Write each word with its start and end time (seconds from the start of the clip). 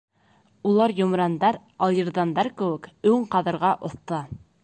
Улар 0.69 0.93
йомрандар, 0.99 1.59
алйырҙандар 1.89 2.49
кеүек 2.63 2.89
өң 3.13 3.29
ҡаҙырға 3.35 3.77
оҫта. 3.91 4.25